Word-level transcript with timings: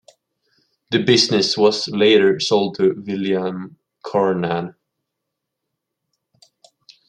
The 0.89 0.97
business 0.97 1.55
was 1.55 1.87
later 1.87 2.39
sold 2.39 2.73
to 2.77 2.95
William 3.05 3.77
Carnan. 4.03 4.73